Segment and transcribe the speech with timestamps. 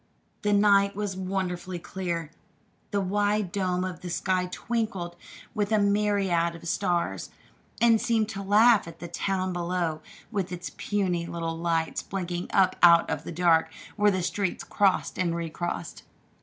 [0.41, 2.31] The night was wonderfully clear.
[2.89, 5.15] The wide dome of the sky twinkled
[5.53, 7.29] with a myriad of stars,
[7.79, 10.01] and seemed to laugh at the town below
[10.31, 15.19] with its puny little lights blinking up out of the dark where the streets crossed
[15.19, 16.01] and recrossed.